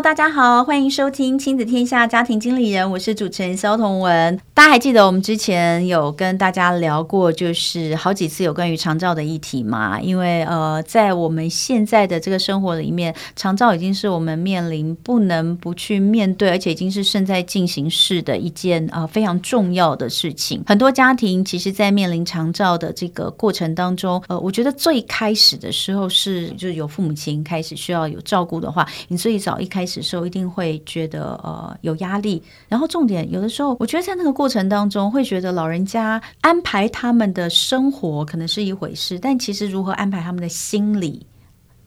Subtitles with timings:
[0.00, 4.38] 大家好，欢迎收听亲子天下家庭经理人，我是主持人萧彤文。
[4.52, 10.00] 大家还记得我们之前有跟大家聊过，就是好几次有关于长照的议题吗？
[10.00, 20.62] 因为呃，在我们现在的这个生活里面，长照已经是我们面临不能不去面对，而且已经是正在进行式的一件呃非常重要的事情。
[20.66, 41.26] 很多家庭其实，在面临长照的这个过程当中，呃，我觉得最开始的时候是，就是有父母亲开始需要有照顾的话，你最早一开开始时候一定会觉得呃有压力，然后重点有的时候，我觉得在那个过程当中会觉得老人家安排他们的生活可能是一回事，但其实如何安排他们的心理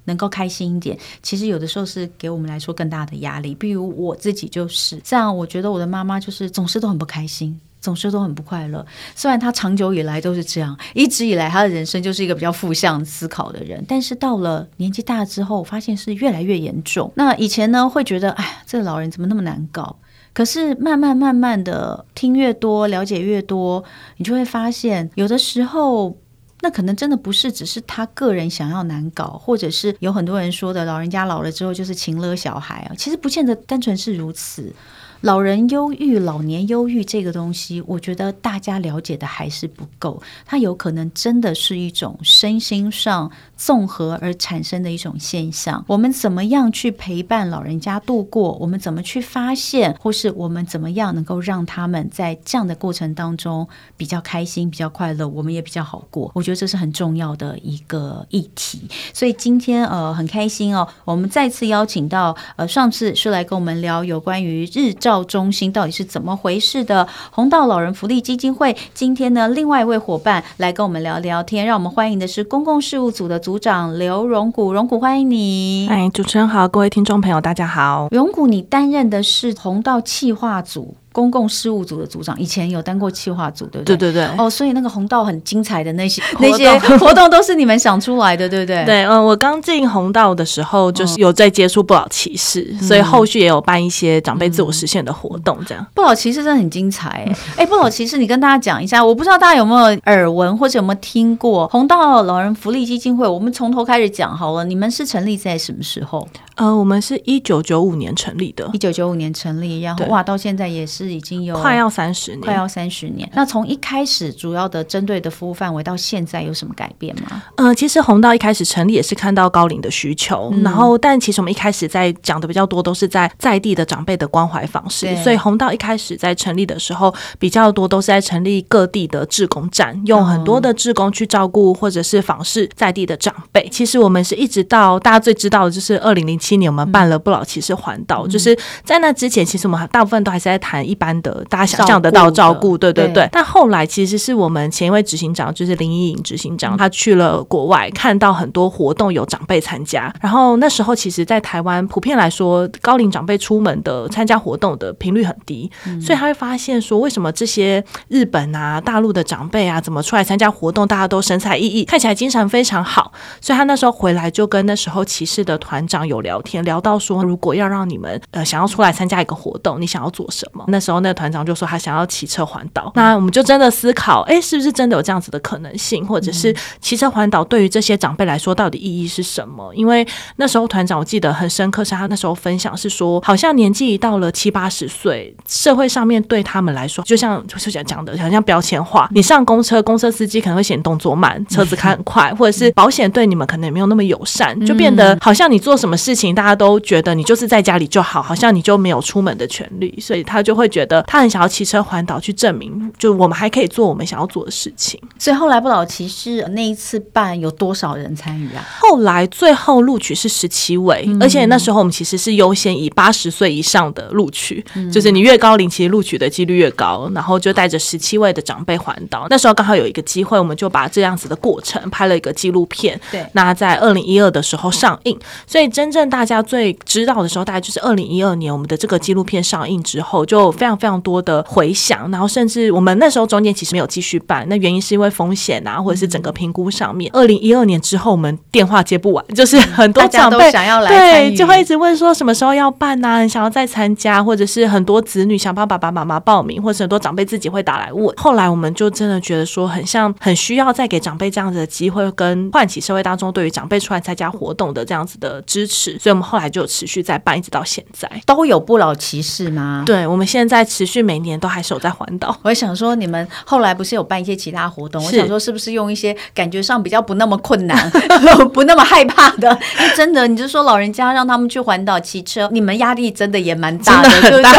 [0.06, 3.56] 能够开心一点，其实有的时候是给我们来说更大的压力。
[3.56, 7.60] 比如我自己就是这样，我觉得我的妈妈就是总是都很不开心。
[7.88, 8.86] 总是都很不快乐，
[9.16, 17.10] 虽然他长久以来都是这样，一直以来他的人生就是一个比较负向思考的人，但是到了年纪大之后，发现是越来越严重。
[17.16, 19.96] 那以前呢，会觉得哎，这个老人怎么那么难搞？
[20.34, 23.82] 可是慢慢慢慢的听越多，了解越多，
[24.18, 26.18] 你就会发现，有的时候
[26.60, 34.74] 那可能真的不是只是他个人想要难搞，或者是有很多人说的，老人家老了之后就是情勒小孩啊，其实不见得单纯是如此。
[35.22, 40.22] 老人忧郁、老年忧郁这个东西，我觉得大家了解的还是不够。
[40.46, 45.84] 它有可能真的是一种身心上综合而产生的一种现象。
[45.88, 48.54] 我们怎么样去陪伴老人家度过？
[48.60, 56.32] 我们怎么去发现，或是我们怎么样能够让他们在这样的过程当中比较开心、比较快乐，我们也比较好过？
[56.36, 58.88] 我觉得这是很重要的一个议题。
[59.14, 67.08] 所以今天呃很开心哦，我们再次邀请到呃上次是来跟我们聊有关于日照中心到底是怎么回事的？
[67.32, 75.88] 红道老人福利基金会今天呢，另外一位伙伴来跟我们聊聊天，让我们欢迎的是公共事务组的组长刘荣谷，荣谷欢迎你。
[75.90, 78.10] 哎，主持人好，各位听众朋友大家好。
[78.12, 80.98] 荣谷，你担任的是红道企划组。
[81.18, 83.98] 公共事务组的组长，以前有当过企划组，对不对？
[83.98, 84.38] 对对对。
[84.38, 88.86] 哦，所以那个红道很精彩的那些 那些 活动都是你们想出来的，对不对？
[88.86, 95.84] 对，嗯，我刚进红道的时候，就是有在接触不老骑士，嗯、所以后续也有办一些长辈自我实现的活动，这样。
[95.96, 103.28] 不老骑士真的很精彩，哎，哎，不老骑士，你跟大家讲一下，我不知道大家有没有耳闻或者有没有听过红道老人福利基金会？
[103.28, 106.28] 我们从头开始讲好了，你们是成立在什么时候？
[106.54, 113.30] 呃，我们是一九九五年成立的，一九九五年成立，然后哇，到现在也是已经有快要三十年，快要三十年。
[113.34, 117.44] 那从一开始主要的针对的服务范围到现在有什么改变吗？
[117.56, 133.68] 呃，其实红道一开始成立也是看到高龄的需求，嗯、然后但其实我们一开始在讲的比较多都是在在地的长辈的关怀方式，所以红道一开始在成立的时候比较多都是在成立各地的志工站，用很多的志工去照顾或者是访视在地的长辈。
[133.70, 143.30] 其实我们是一直到大家最知道的就是二零零七年我们办了不老骑士环岛，嗯、就是在那之前，其实我们大部分都还是在谈一般的大家想象得到照顾，对对对。
[143.32, 163.12] 但后来其实是我们前一位执行长，就是林依颖执行长，嗯、他去了国外，看到很多活动有长辈参加，然后那时候其实，在台湾普遍来说，高龄长辈出门的参加活动的频率很低，嗯、所以他会发现说，为什么这些日本啊、大陆的长辈啊，怎么出来参加活动，大家都神采奕奕，看起来精神非常好。
[163.40, 170.64] 所以他那时候回来就跟那时候骑士的团长有聊天，聊到说，如果要让你们呃想要出来参加一个活动，你想要做什么？
[170.68, 172.92] 那时候那个团长就说他想要骑车环岛。
[172.96, 176.06] 那我们就真的思考，哎，是不是真的有这样子的可能性？
[176.06, 179.74] 或者是骑车环岛对于这些长辈来说，到底意义是什么？
[179.76, 180.06] 因为
[180.38, 189.08] 那时候团长我记得很深刻，是他那时候分享是说，好像年纪一到了七八十岁，社会上面对他们来说，就像就是讲讲的，好像标签化。
[189.14, 196.58] 你上公车，公车司机可能会嫌动作慢， 车子开很快，或者是保险对你们可能也没有那么友善，就变得好像你做什么事情，大家。
[196.58, 205.00] 都觉得你就是在家里就好，好像你就没有出门的权利，所以他就会觉得他很想要骑车环岛去证明，就我们还可以做我们想要做的事情。
[205.18, 208.64] 所以后来不老骑士那一次办有多少人参与啊？
[208.80, 217.10] 后来最后录取是十七位，嗯、而且那时候我们其实是优先以八十岁以上的录取，嗯、就是你越高龄，其实录取的几率越高。
[217.16, 223.00] 然后就带着十七位的长辈环岛，那时候刚好有一个机会，我们就把这样子的过程拍了一个纪录片。
[223.10, 237.10] 对，那在二零一二的时候上映，所以真正大家最最知道的时候，大概就是二零一二年，我们的这个纪录片上映之后，就非常非常多的回响，然后甚至我们那时候中间其实没有继续办，那原因是因为风险啊，或者是整个评估上面。
[237.14, 248.14] 二零一二年之后，我们电话接不完， 就是很多长辈想要来，对，就会一直问说什么时候要办呐、啊，想要再参加，或者是很多子女想帮爸爸妈妈报名，或者是很多长辈自己会打来问。
[248.18, 259.84] 后来我们就真的觉得说，很像很需要再给长辈这样子的机会，跟唤起社会当中对于长辈出来参加活动的这样子的支持，所以我们后来就持续在办，一直到现在都有不老骑士吗？
[259.86, 262.38] 对，我们现在持续每年都还守在环岛。
[262.44, 265.04] 我想说，你们后来不是有办一些其他活动？
[265.04, 267.90] 我想说，是不是用一些感觉上比较不那么困难、
[268.54, 269.58] 不那么害怕的？
[269.96, 274.52] 真的，你就说老人家让他们去环岛骑车，你们压力真的也蛮大的，对不对？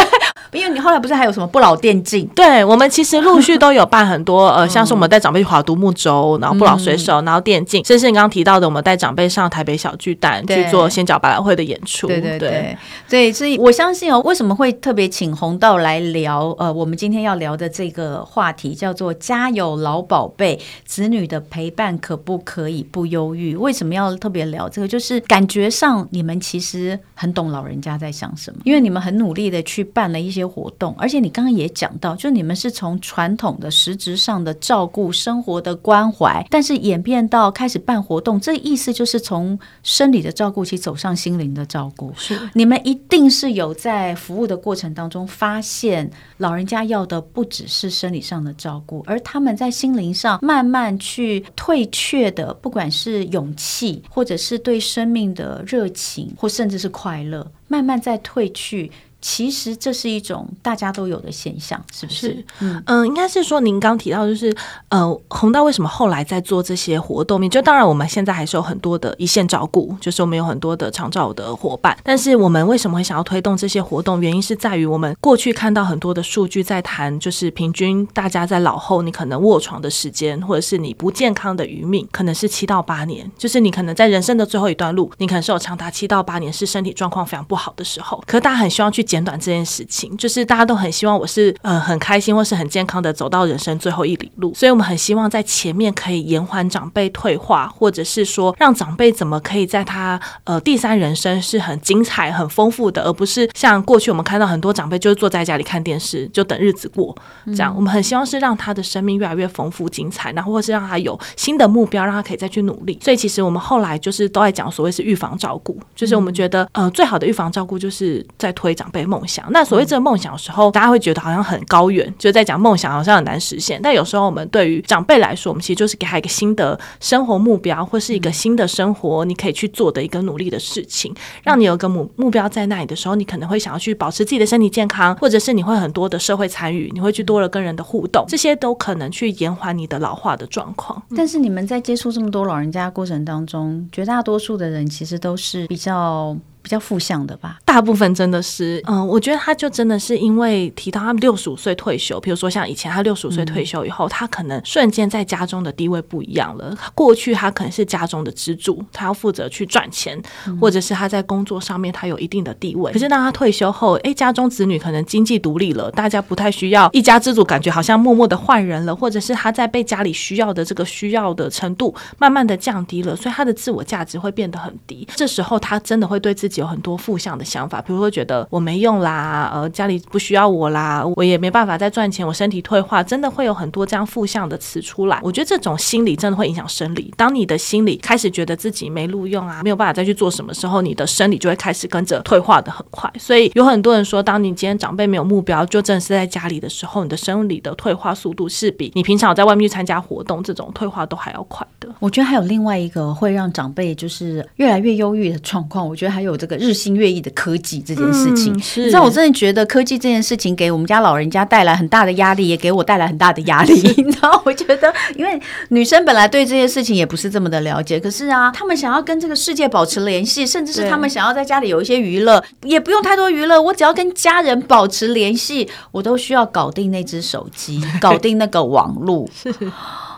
[0.52, 2.26] 因为你后来不是还有什么不老电竞？
[2.34, 12.06] 对，我们其实陆续都有办很多，呃，像是我们带长辈去划独木舟，然后不老水手，然后电竞，甚至你刚刚提到的，我们带长辈上台北小巨蛋去做仙脚百老汇的演出。
[12.06, 12.76] 对对对
[13.08, 16.54] 对，所以我相信哦，为什么会特别请红道来聊？
[16.58, 24.88] 呃，我们今天要聊的这个话题叫做“家有老宝贝，子女的陪伴可不可以不忧郁？”为什么要特别聊这个？
[24.88, 30.38] 就是感觉上你们其实很懂老人家在想什么，因为你们很努力的去办了一些。
[30.38, 42.12] 些活动，而且你刚刚也讲到，就你们是从传统的实质上的照顾生活的关怀，但是演变到开始办活动，这意思就是从生理的照顾起走上心灵的照顾。
[42.17, 58.91] 是你们一定是有在服务的过程当中发现，老人家要的不只是生理上的照顾，而他们在心灵上慢慢去退却的，不管是勇气，或者是对生命的热情，或甚至是快乐，慢慢在退去。
[59.20, 62.44] 其实这是一种大家都有的现象，是不是？
[62.61, 64.55] 嗯嗯，应该是说您刚提到，就是
[64.91, 67.50] 呃，红道为什么后来在做这些活动？
[67.50, 71.99] 就当然我们现在还是有很多的一线照顾，就是我们有很多的长照的伙伴。
[72.05, 74.20] 但是我们为什么会想要推动这些活动？
[74.20, 83.29] 原因是在于我们过去看到很多的数据在谈，就是平均大家在老后，你可能卧床的时间，或者是你不健康的余命，可能是七到八年。
[83.37, 88.23] 就是你可能在人生的最后一段路，你可能是有长达七到八年是身体状况非常不好的时候。
[88.25, 89.09] 可是大家很希望去。
[89.19, 107.12] 简短这件事情，就是大家都很希望我是呃很开心或是很健康的走到人生最后一里路，所以我们很希望在前面可以延缓长辈退化，或者是说让长辈怎么可以在他呃第三人生是很精彩、很丰富的，而不是像过去我们看到很多长辈就是坐在家里看电视就等日子过
[107.47, 107.75] 这样。
[107.75, 112.97] 我们很希望是让他的生命越来越丰富精彩，然后或是让他有新的目标，让他可以再去努力。
[113.03, 118.97] 所以其实我们后来就是都在讲所谓是预防照顾，就是我们觉得呃最好的预防照顾就是在推长辈。
[119.04, 123.80] 梦想，那所谓这个梦想的时候，大家会觉得好像很高远，就在讲梦想好像很难实现。
[123.82, 141.02] 但有时候我们对于长辈来说，我们其实就是给他一个新的生活目标，或是一个新的生活你可以去做的一个努力的事情，让你有个目目标在那里的时候，你可能会想要去保持自己的身体健康，或者是你会很多的社会参与，你会去多了跟人的互动，这些都可能去延缓你的老化的状况。
[141.16, 146.36] 但是你们在接触这么多老人家过程当中，绝大多数的人其实都是比较。
[146.62, 156.76] 比较负向的吧，大部分真的是，嗯，我觉得他就真的是因为提到他们六十五岁退休，比如说像以前他六十五岁退休以后，嗯、他可能瞬间在家中的地位不一样了。
[156.94, 162.93] 过去他可能是家中的支柱，他要负责去赚钱，嗯、或者是他在工作上面他有一定的地位。
[162.93, 175.06] 可是当他退休后，哎，家中子女可能经济独立了，大家不太需要一家之主，感觉好像默默的换人了，或者是他在被家里需要的这个需要的程度慢慢的降低了，所以他的自我价值会变得很低。
[175.15, 176.58] 这时候他真的会对自己。
[176.58, 185.20] 有很多负向的想法，比如说觉得我没用啦，呃，家里不需要我啦，我也没办法再赚钱，我身体退化，真的会有很多这样负向的词出来。
[185.22, 187.14] 我觉得这种心理真的会影响生理。
[187.17, 193.08] 当你的心理开始觉得自己没录用啊，没有办法再去做什么时候，你的生理就会开始跟着退化的很快。
[193.17, 201.88] 所以有很多人说，当你今天长辈没有目标，就正是在家里的时候，你的生理的退化速度是比你平常在外面去参加活动这种退化都还要快的。
[202.00, 213.74] 我觉得还有另外一个会让长辈就是越来越忧郁的状况，我觉得还有这个日新月异的科技这件事情，嗯、是你知道，我真的觉得科技这件事情给我们家老人家带来很大的压力，也给我带来很大的压力。
[213.98, 215.38] 你知道，我觉得，因为
[215.70, 229.28] 女生本来对这些事情也不是这么的了解，可是啊，他们想要跟这个世界保持联系，甚至是他们想要在家里有一些娱乐，也不用太多娱乐，我只要跟家人保持联系，我都需要搞定那只手机， 搞定那个网络。
[229.34, 229.52] 是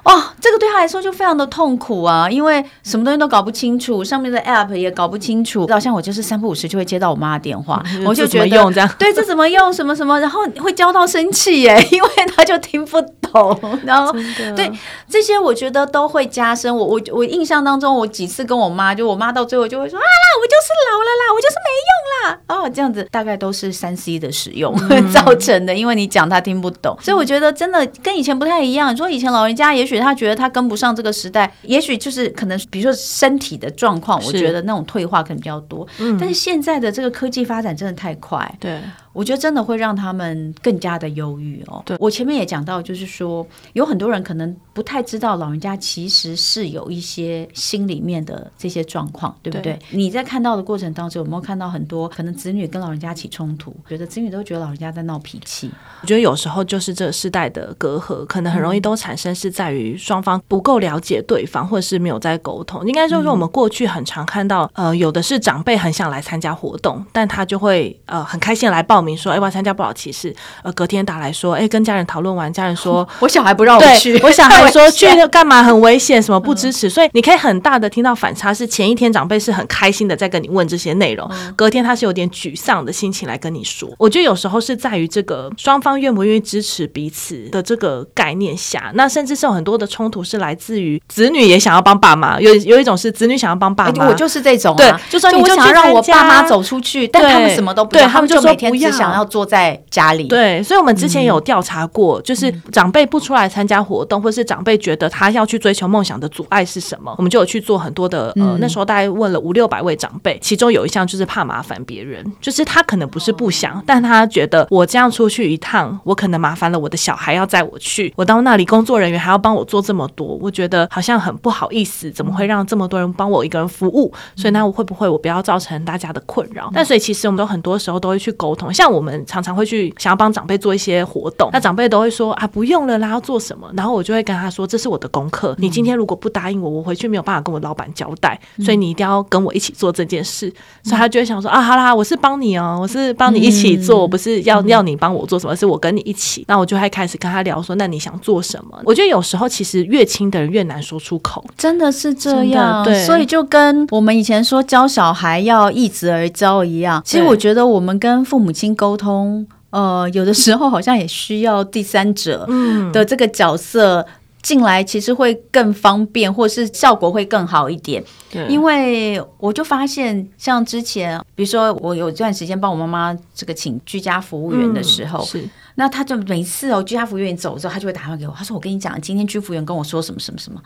[0.04, 5.66] 哦，这个对他来说就非常的痛苦啊，因为什么东西都搞不清楚，上面的 app 也搞不清楚。
[5.68, 13.10] 好像我就是三不五时就会接到我妈的电话，嗯、我就觉得这用这样， 对，这怎么用什么什么，然后会教到生气耶， 因为他就听不懂。
[13.84, 14.12] 然后
[14.56, 14.70] 对
[15.08, 16.74] 这些，我觉得都会加深。
[16.74, 22.40] 我我我印象当中，我几次跟我妈，就我妈到最后就会说啊啦，我就是老了啦，我就是没用啦。
[22.48, 28.92] 哦，这样子大概都是三 C 的使用、嗯、造成的，因为你讲他听不懂，所以我觉得真的跟以前不太一样。
[28.92, 35.86] 你说以前老人家也许他觉得他跟不上这个时代，也许就是可能比如说身体的状况，我觉得那种退化可能比较多。
[35.98, 38.78] 嗯，但是现在的这个科技发展真的太快，对。
[39.12, 41.82] 我觉得真的会让他们更加的忧郁哦。
[41.84, 49.72] 对，我前面也讲到，就是说有很多人可能不太知道，老人家其实是有一些心里面的这些状况，对不对？
[49.72, 49.78] 对。
[49.90, 53.74] 你在看到的过程当中，有没有看到很多可能子女跟老人家起冲突？
[53.88, 55.70] 觉得子女都觉得老人家在闹脾气。
[56.02, 62.86] 我觉得有时候就是这个世代的隔阂，可能很容易都产生是在于双方不够了解对方，或者是没有在沟通。
[62.86, 68.99] 应该说，说我们过去很常看到，呃，有的是长辈很想来参加活动，但他就会呃很开心来报。
[69.00, 70.34] 明说，哎，我要参加不老骑士。
[70.62, 76.88] 呃，隔天打来说，哎，跟家人讨论完，家人说， 我小孩不让我去，我小孩说 去干嘛很危险，什么不支持。
[76.88, 83.88] 嗯、所以你可以很大的听到反差，是前一天长辈是很开心的在跟你问这些内容，嗯、隔天他是有点沮丧的心情来跟你说。
[83.98, 124.12] 我觉得有时候是在于这个双方愿不愿意支持彼此的这个概念下，那甚至是有很多的冲突是来自于子女也想要帮爸妈，有有一种是子女想要帮爸妈，我就是这种、啊，对，就说你就想要让我爸妈走出去，但他们什么都不对，他们就每天只想要坐在家里，对，所以，我们之前有调查过，就是长辈不出来参加活动，或是长辈觉得他要去追求梦想的阻碍是什么，我们就有去做很多的，呃，那时候大概问了五六百位长辈，其中有一项就是怕麻烦别人，就是他可能不是不想，但他觉得我这样出去一趟，我可能麻烦了我的小孩要载我去，我到那里工作人员还要帮我做这么多，我觉得好像很不好意思，怎么会让这么多人帮我一个人服务？
[124.36, 126.70] 所以那我会不会我不要造成大家的困扰？
[126.72, 133.70] 但所以其实我们都很多时候都会去沟通，像我们常常会去想要帮长辈做一些活动，那长辈都会说啊，不用了啦，要做什么？
[133.76, 140.50] 然后我就会跟他说，这是我的功课，你今天如果不答应我，我回去没有办法跟我老板交代，所以你一定要跟我一起做这件事。
[140.82, 146.42] 所以他就会想说啊，好啦，我是帮你哦，我是帮你一起做，不是要要你帮我做什么，是我跟你一起。
[146.48, 148.80] 那我就会开始跟他聊说，那你想做什么？
[148.84, 152.82] 我觉得有时候其实越亲的人越难说出口，真的是这样。
[152.82, 159.46] 对，所以就跟我们以前说教小孩要一子而教一样，其实我觉得我们跟父母亲沟通。
[159.70, 162.44] 呃， 有的时候好像也需要第三者
[162.92, 164.04] 的这个角色
[164.42, 168.02] 进来，其实会更方便，或是效果会更好一点。
[168.32, 180.60] 对，因为我就发现，像之前，比如说我有段时间帮我妈妈这个请居家服务员的时候，是，那他就每次哦，居家服务员走之后，他就会打电话给我，他说：“我跟你讲，今天居服员跟我说什么什么什么。”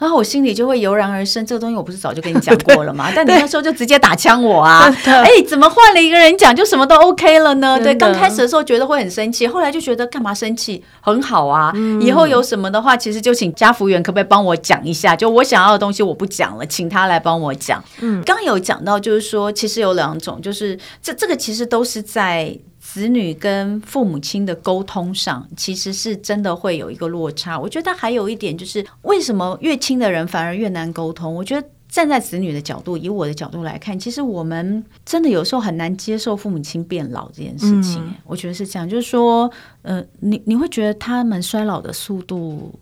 [0.00, 3.10] 然后我心里就会油然而生，这个东西我不是早就跟你讲过了吗？
[3.14, 4.92] 但你那时候就直接打枪我啊！
[5.04, 7.78] 哎，怎么换了一个人讲就什么都 OK 了呢？
[7.78, 10.82] 对，刚开始的时候觉得会很生气，后来就觉得干嘛生气？
[11.02, 11.70] 很好啊！
[11.74, 15.14] 嗯、以后有什么的话，其实就请家服员可不可以帮我讲一下？
[15.14, 17.84] 就我想要的东西我不讲了，请他来帮我讲。
[18.00, 22.56] 嗯，刚有讲到就是说，其实有两种，就是这这个其实都是在。
[22.92, 27.56] 子女跟父母亲的沟通上，其实是真的会有一个落差。
[27.56, 31.32] 我觉得还有一点就是，为什么越亲的人反而越难沟通？
[31.32, 38.02] 我觉得站在子女的角度，以我的角度来看，其实我们真的有时候很难接受父母亲变老这件事情。
[38.04, 39.48] 嗯、我觉得是这样，就是说，
[39.82, 42.74] 呃，你你会觉得他们衰老的速度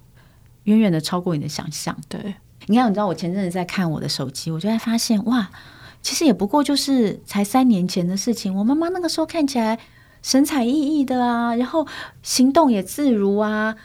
[0.64, 1.94] 远远的超过你的想象。
[2.08, 2.34] 对，
[2.64, 5.50] 你看，你知道我前阵子在看我的手机，我就会发现，哇，
[6.00, 8.56] 其实也不过就是才三年前的事情。
[8.56, 9.78] 我妈妈那个时候看起来。
[10.22, 11.86] 神采奕奕的啊，然后
[12.22, 13.76] 行动也自如啊。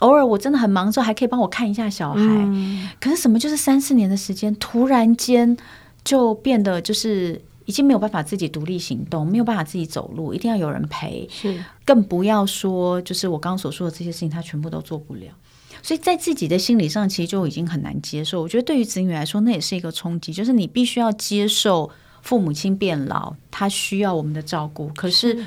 [0.00, 2.20] 偶尔我真的很忙的时候，还可以帮我看一下小孩。
[2.20, 3.36] 嗯、可是什么？
[3.36, 5.56] 就是三四年的时间，突然间
[6.04, 11.26] 就变得就是已经没有办法自己独立行动，没有办法自己走路，一定要有人陪。
[11.28, 15.26] 是，更不要说就是我刚刚所说的这些事情，他全部都做不了。
[15.82, 18.40] 所以在自己的心理上，其实就已经很难接受。
[18.40, 21.90] 我觉得对于子女来说，那也是一个冲击，就是你必须要接受
[22.22, 24.86] 父母亲变老，他需要我们的照顾。
[24.94, 25.44] 可是。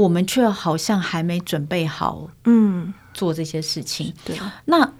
[0.00, 4.12] 我们却好像还没准备好，嗯，做这些事情。
[4.24, 4.92] 对，那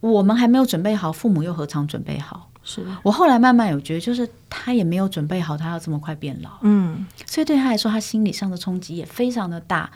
[0.00, 2.50] 我们还没有准备好，父母又何尝准备好？
[2.62, 6.50] 是我后来慢慢有觉得，就是他也没有准备好，他要这么快变老。
[6.62, 9.90] 嗯，所以对他来说，他心理上的冲击也非常的大。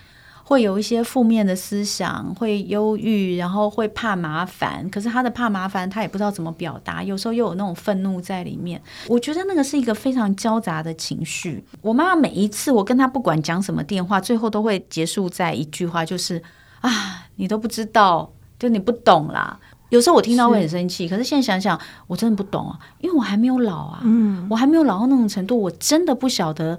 [0.46, 4.88] 会有一些负面的思想，会忧郁，然后会怕麻烦。
[4.90, 7.02] 可是他的怕麻烦，他也不知道怎么表达。
[7.02, 8.78] 有时候又有那种愤怒在里面。
[9.08, 11.64] 我觉得那个是一个非常交杂的情绪。
[11.80, 16.42] 我妈妈每一次我跟她不管讲什么电话，最后都会结束在一句话，就是
[16.82, 19.58] 啊，你都不知道，就你不懂啦。
[19.88, 26.78] 有时候我听到会很生气，可是现在想想，我真的不懂啊，因为我还没有老啊，嗯，我还没有老到那种程度，我真的不晓得。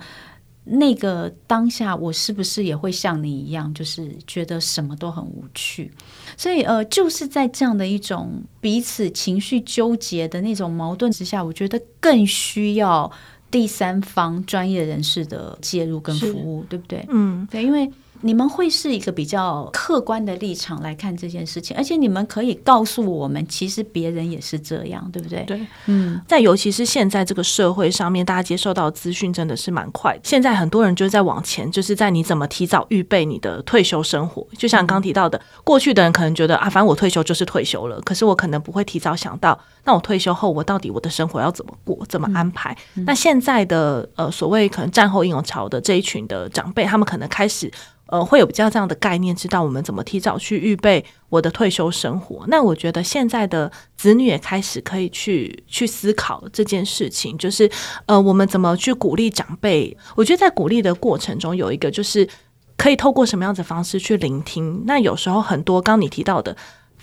[0.65, 5.91] 那个当下，我是不是也会像你一样，就是觉得什么都很无趣？
[6.36, 13.12] 所以，呃，就是在这样的一种彼此情绪纠结的那种矛盾之下，我觉得更需要
[13.50, 17.05] 第三方专业人士的介入跟服务，对不对？
[17.10, 17.91] 嗯，对，因为。
[18.25, 25.44] 你们会是一个比较客观的立场来看这件事情，而且你们可以告诉我们，其实别人也是这样，对不对？
[25.44, 26.20] 对，嗯。
[26.27, 30.20] 在尤其是现在这个社会上面，大家接受到资讯真的是蛮快。
[30.24, 34.44] 现在很多人就在往前，就是在你怎么提早预备你的退休生活。
[34.58, 42.75] 就像刚提到的，过去的人可能觉得啊，反正我退休就是退休了，可是我可能不会提早想到，那我退休后我到底我的生活要怎么过，怎么安排？
[42.96, 47.72] 嗯，那现在的呃所谓可能战后婴儿潮的这一群的长辈，他们可能开始。
[48.07, 52.45] 呃，会有比较这样的概念，知道我们怎么提早去预备我的退休生活。
[52.47, 57.69] 那我觉得现在的子女也开始可以去去思考这件事情，就是
[58.05, 59.97] 呃，我们怎么去鼓励长辈？
[60.15, 62.27] 我觉得在鼓励的过程中，有一个就是
[62.77, 64.83] 可以透过什么样的方式去聆听。
[64.85, 66.55] 那有时候很多刚你提到的。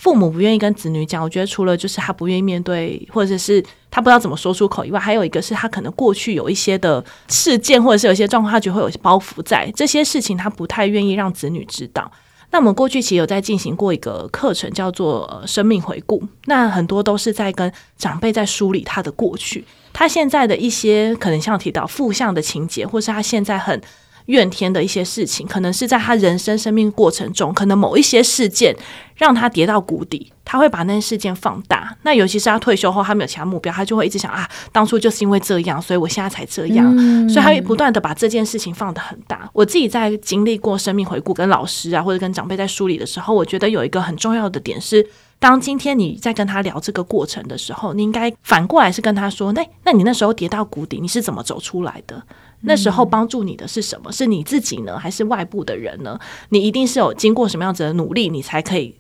[0.02, 12.10] 父母不愿意跟子女讲，我觉得除了就是他不愿意面对，或者是他不知道怎么说出口以外，还有一个是他可能过去有一些的事件，或者是有一些状况，他就会有包袱在这些事情，他不太愿意让子女知道。
[12.50, 23.80] 那我们过去其实有在进行过一个课程，叫做生命回顾，那很多都是在跟长辈在梳理他的过去，他现在的一些可能像提到负向的情节，或是他现在很。
[24.26, 28.76] 怨天的一些事情，可能是在他人生生命过程中，可能某一些事件
[29.16, 31.96] 让他跌到谷底，他会把那些事件放大。
[32.02, 39.48] 那尤其是他退休后，他没有其他目标，他就会一直想啊，当初就是因为这样，所以我现在才这样，嗯、所以他会不断的把这件事情放得很大。
[39.52, 45.06] 我自己在经历过生命回顾，跟老师啊或者跟长辈在梳理的时候，我觉得有一个很重要的点是，
[45.42, 52.22] 当今天你在跟他聊这个过程的时候，你应该反过来是跟他说，那那你那时候跌到谷底，你是怎么走出来的？
[52.60, 54.12] 那时候帮助你的是什么？
[54.12, 56.16] 是你自己呢，还是外部的人呢？
[56.50, 58.94] 你一定是有经过什么样子的努力，你才可以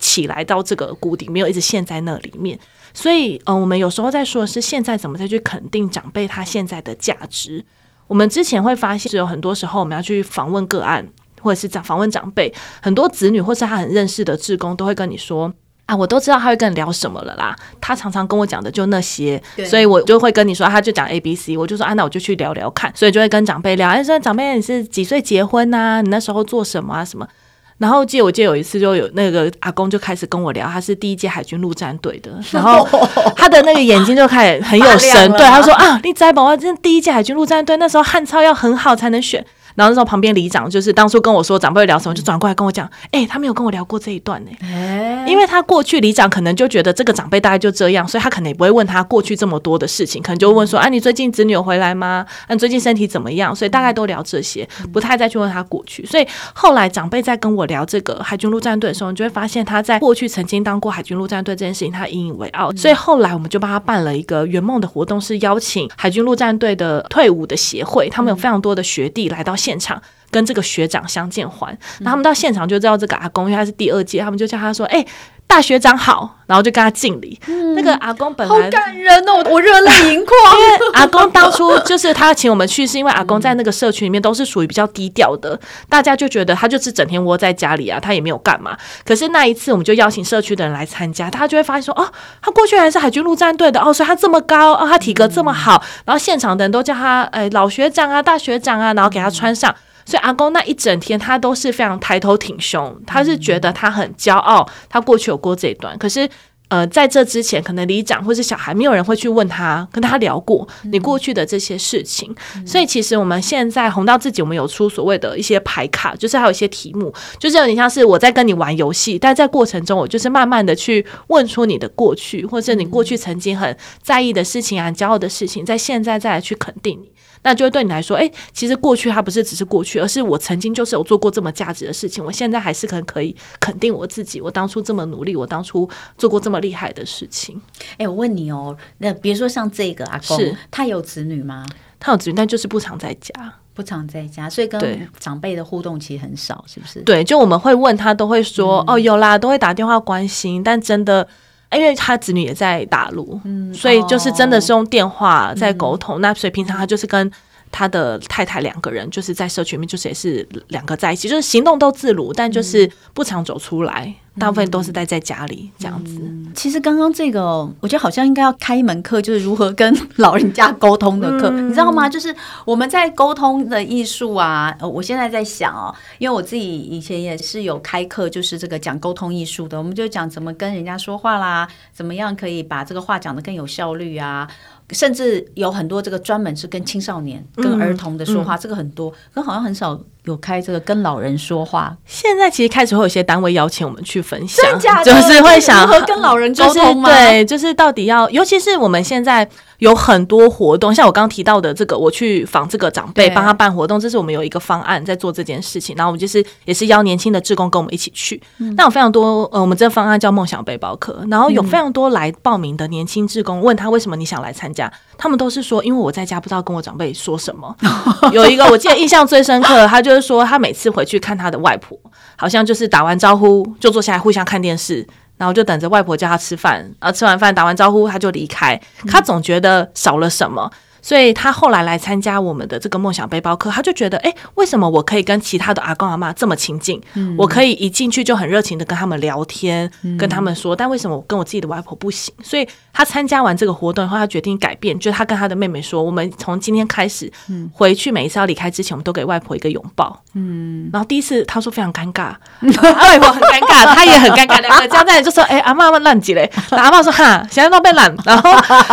[0.00, 2.58] 起来到这个谷底，没有一直陷在那里面。
[2.92, 7.64] 所以，嗯，我们有时候在说的是现在怎么再去肯定长辈他现在的价值。
[8.08, 11.06] 我们之前会发现，是有很多时候我们要去访问个案，
[11.40, 15.54] 或者是讲访问长辈，很多子女或是他很认识的志工都会跟你说。
[15.86, 17.54] 啊，我都知道他会跟你聊什么了啦。
[17.80, 22.90] 他常常跟我讲的就那些，所以我就会跟你说，他就讲 A B C，我就说啊，那我就去聊聊看。
[22.94, 26.00] 所以就会跟长辈聊，哎，说长辈你是几岁结婚呐、啊？
[26.00, 27.04] 你那时候做什么啊？
[27.04, 27.28] 什么？
[27.76, 32.88] 然后记得我记得有一次就有那个阿公就开始跟我聊，他是第一届海军陆战队的， 然后
[33.36, 39.44] 他的那个眼睛就开始很有神，对他说啊，你在宝宝真第一届海军陆战队那时候汉超要很好才能选。
[39.74, 52.24] 然后那时候旁边里长就是当初跟我说长辈聊什么，就转过来跟我讲，哎、欸，他没有跟我聊过这一段呢、欸，因为他过去里长可能就觉得这个长辈大概就这样，所以他可能也不会问他过去这么多的事情，可能就问说，啊，你最近子女有回来吗？
[52.46, 53.54] 啊，你最近身体怎么样？
[53.54, 56.04] 所以大概都聊这些，不太再去问他过去。
[56.06, 62.70] 所以后来长辈在跟我聊这个海军陆战队的时候，你就会发现他在过去曾经当过海军陆战队这件事情，他引以为傲。
[62.72, 70.02] 所以后来我们就帮他办了一个圆梦的活动，是邀请海军陆战队的退伍的协会，他们有非常多的学弟来到现场。
[70.30, 75.06] 跟这个学长相见欢，然后他们到现场就知道这个阿公，因为他是第二届，他们就叫他说：“哎、欸，
[75.54, 77.40] 大学长好。”然后就跟他敬礼。
[77.46, 80.36] 嗯、那个阿公本来好感人哦，我热泪盈眶。
[80.54, 88.76] 因为阿公当初就是他请我们去，是因为阿公在那个社区里面都是属于比较低调的，大家就觉得他就是整天窝在家里啊，他也没有干嘛。
[89.06, 92.06] 可是那一次，我们就邀请社区的人来参加，大家就会发现说：“哦，
[92.42, 95.82] 他过去还是海军陆战队的哦，所以他这么高哦，他体格这么好。
[95.82, 99.74] 嗯”然后现场的人都叫他哎老学长啊，大学长啊，然后给他穿上。
[100.04, 105.96] 所以阿公那一整天，他都是非常抬头挺胸，他是觉得他很骄傲，他过去有过这一段。
[105.98, 106.28] 可是，
[106.68, 112.34] 呃，在这之前，可能里长或是小孩，没有人会去问他，跟他聊过你过去的这些事情。
[112.66, 127.12] 所以，其实我们现在红到自己，我们有出所谓的一些牌卡，就是还有一些题目，就是有点像是我在跟你玩游戏，但在过程中，我就是慢慢的去问出你的过去，或者你过去曾经很在意的事情啊、骄傲的事情，在现在再来去肯定你。
[127.44, 137.60] 那就会对你来说，哎，其实过去它不是只是过去，而是我曾经就是有做过这么价值的事情，我现在还是很可以肯定我自己，我当初这么努力，我当初做过这么厉害的事情。
[137.98, 141.66] 哎，我问你哦，那比如说像这个阿公，是他有子女吗？
[142.00, 143.32] 他有子女，但就是不常在家，
[143.74, 147.00] 不常在家，所以跟长辈的互动其实很少，是不是？
[147.02, 151.28] 对，就我们会问他，都会说、嗯、哦，有啦，都会打电话关心，但真的。
[151.76, 156.18] 因为他子女也在大陆，嗯，所以就是真的是用电话在沟通。
[156.18, 157.30] 嗯、那所以平常他就是跟
[157.76, 166.20] 他的太太两个人，就是在社区里面，就是也是两个在一起，就是行动都自如，但就是不常走出来，嗯、大部分都是待在家里这样子。
[166.54, 172.08] 其实刚刚这个，我觉得好像应该要开一门课，就是如何跟老人家沟通的课，嗯、你知道吗？
[172.08, 172.32] 就是
[172.64, 184.48] 我们在沟通的艺术啊，我现在在想哦，因为我自己以前也是有开课，就是这个讲沟通艺术的，我们就讲怎么跟人家说话啦，怎么样可以把这个话讲得更有效率啊。
[184.90, 191.96] 甚至有很多这个专门是跟青少年、跟儿童的说话，这个很多，可好像很少有开这个跟老人说话。
[192.06, 197.08] 现在其实开始会有些单位邀请我们去分享，真假的 就是会想和跟老人沟通吗？
[197.08, 199.48] 对，就是到底要，尤其是我们现在。
[199.78, 205.94] 有很多活动，像我刚刚提到的这个，我去访这个长辈，帮他办活动，这是我们有一个方案在做这件事情。
[205.96, 208.40] 然后我们就是也是邀年轻的志工跟我们一起去。
[208.76, 217.74] 那有非常多，呃，我们这个方案叫梦想背包客，然后有非常多来报名的年轻志工，问他为什么你想来参加，他们都是说，因为我在家不知道跟我长辈说什么。
[218.32, 221.98] 有一个我记得印象最深刻，他就是说他每次回去看他的外婆，
[222.36, 225.06] 好像就是打完招呼就坐下来互相看电视。
[225.36, 230.70] 然后就等着外婆叫他吃饭，然后吃完饭打完招呼他就离开，他总觉得少了什么。
[231.04, 236.98] 所以他后来来参加我们的这个梦想背包客，他就觉得，哎，为什么我可以跟其他的阿公阿妈这么亲近？
[237.12, 242.32] 嗯、我可以一进去就很热情的跟他们聊天，嗯、跟他们说，但为什么我跟我自己的外婆不行？
[242.42, 247.30] 所以他参加完这个活动以后，他决定改变，就是他跟他的妹妹说，我们从今天开始，
[247.70, 250.18] 回去每一次要离开之前，我们都给外婆一个拥抱。
[250.32, 252.32] 嗯，然后第一次他说非常尴尬，
[252.80, 256.50] 外婆很尴尬，他也很尴尬，两个交代就说，哎，阿妈问烂几嘞？
[256.70, 258.50] 阿嬷说哈，现在都被懒，然后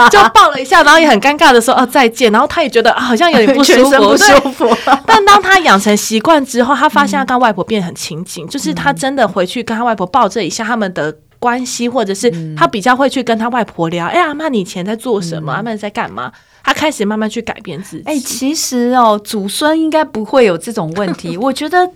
[0.10, 2.01] 就抱了一下，然后也很尴尬的说，哦，在。
[2.02, 4.78] 再见，然后他也觉得好像有点不舒服， 不舒服。
[5.06, 14.08] 但当他养成习惯之后，他发现他跟外婆变得很亲近，嗯、就是他真的回去跟他外婆抱这一下，他们的关系，或者是他比较会去跟他外婆聊。
[14.08, 15.54] 哎呀、嗯，阿妈，你以前在做什么？
[15.54, 16.32] 阿嬷、嗯、在干嘛？
[16.64, 18.04] 他开始慢慢去改变自己。
[18.06, 21.38] 哎，其实哦，祖孙应该不会有这种问题。
[21.42, 21.88] 我觉得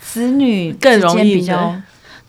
[0.00, 1.74] 子女更容易比较。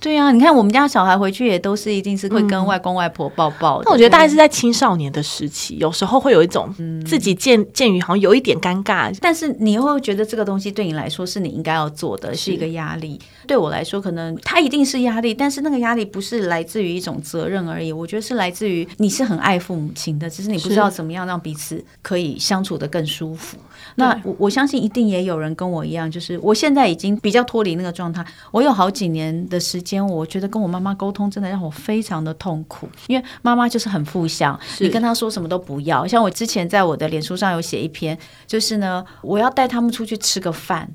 [0.06, 3.86] 对啊，你看我们家小孩回去也都是一定是会跟外公外婆抱抱的。
[3.86, 6.72] 那、嗯、我觉得大概是在青少年的时期，有时候会有一种
[7.04, 13.20] 自己见见于好像有一点尴尬，但是你会觉得这个东西对你来说是你应该要做的，是一个压力。
[13.48, 17.92] 对我来说，可能它一定是压力，但是那个压力不是来自于一种责任而已。
[17.92, 23.58] 我觉得是来自于你是很爱父母亲的，只是你不知道怎么样让彼此可以相处的更舒服。
[23.96, 28.26] 那我我相信一定也有人跟我一样，就是我现在已经比较脱离那个状态。
[28.52, 36.06] 我有好几年的时间，我觉得跟我妈妈沟通真的让我非常的痛苦，因为妈妈就是很负向，你跟她说什么都不要。
[36.06, 40.90] 像我之前在我的脸书上有写一篇，就是呢，我要带他们出去吃个饭，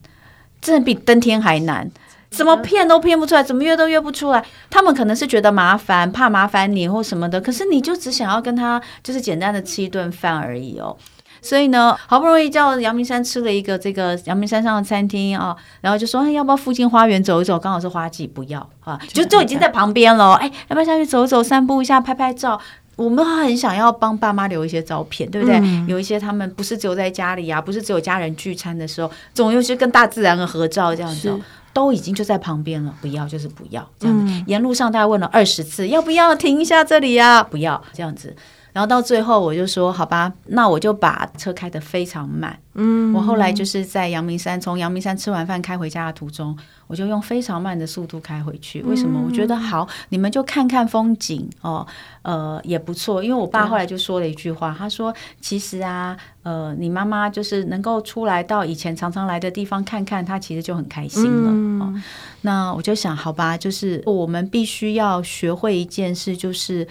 [0.60, 1.90] 真的比登天还难，
[2.30, 4.44] 怎么骗都骗不出来，怎么约都约不出来。
[4.68, 10.96] 他们可能是觉得麻烦，怕麻烦你或什么的，可是你就只想要跟他就是简单的吃一顿饭而已哦。
[11.42, 17.58] 所以呢，好不容易叫阳明山吃了一个这个阳明山上的餐厅啊，然后就说，哎，要不要附近花园走一走？
[17.58, 20.34] 刚好是花季，不要啊，就就已经在旁边了。
[20.34, 22.60] 哎，要不要下去走走、散步一下、拍拍照？
[22.96, 25.56] 我们很想要帮爸妈留一些照片，对不对？
[25.56, 31.40] 嗯、有一些他们不是只有在家里啊，不是只有家人聚餐的时候，总有些跟大自然的合照这样子，是
[31.72, 32.94] 都已经就在旁边了。
[33.00, 34.34] 不要就是不要这样子。
[34.34, 37.42] 嗯、沿路上大概问了二十次，要不要停一下这里呀、啊？
[37.42, 38.36] 不要这样子。
[38.72, 42.58] 然后到最后，我就说好吧，那我就把车开得非常慢。
[42.74, 46.56] 嗯，我后来就是在阳明山，从阳明山吃完饭开回家的途中，
[46.86, 48.80] 我就用非常慢的速度开回去。
[48.82, 49.20] 为什么？
[49.26, 51.84] 我觉得好，你们就看看风景哦，
[52.22, 53.24] 呃，也不错。
[53.24, 61.50] 因为我爸后来就说了一句话，他说：“其实啊，呃，你妈妈就是能够出来到以前常常来的地方看看，她其实就很开心了。”
[61.84, 61.92] 哦，
[62.42, 66.86] 那我就想，好吧，就是我们必须要学会一件事，就是。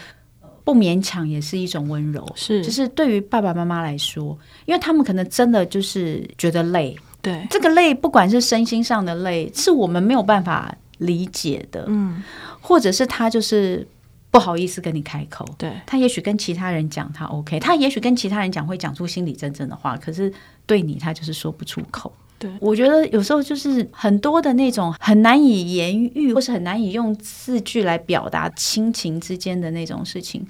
[0.69, 12.23] 不勉强也是一种温柔，是，就是对于爸爸妈妈来说，因为他们可能真的就是觉得累，对，这个累不管是身心上的累，是我们没有办法理解的，嗯，
[12.61, 13.87] 或者是他就是
[14.29, 20.31] 不好意思跟你开口，对，他也许跟其他人讲他 OK，他也许跟其他人讲会讲出心里真正的话，可是
[20.67, 22.13] 对你他就是说不出口。
[22.39, 30.47] 对，我觉得有时候就是很多的那种很难以言喻，或是很难以用字句来表达亲情之间的那种事情，